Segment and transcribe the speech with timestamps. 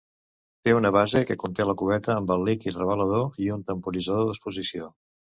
[0.67, 4.89] Té una base que conté la cubeta amb el líquid revelador i el temporitzador d'exposició.